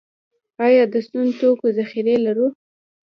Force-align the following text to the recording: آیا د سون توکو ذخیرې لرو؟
آیا 0.65 0.83
د 0.93 0.95
سون 1.07 1.27
توکو 1.39 1.67
ذخیرې 1.77 2.15
لرو؟ 2.25 2.47